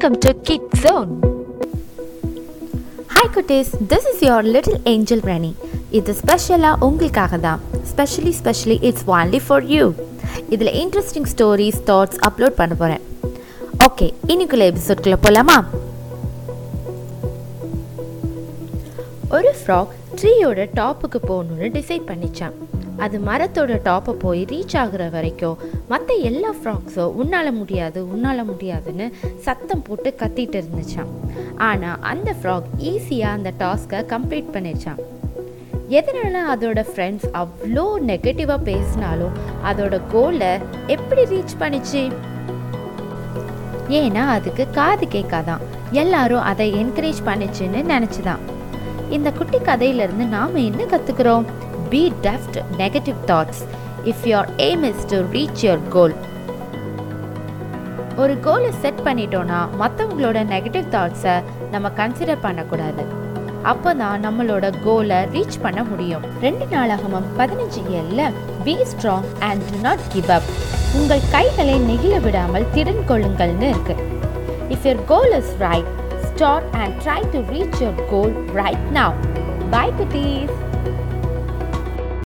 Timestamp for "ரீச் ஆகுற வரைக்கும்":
24.44-25.58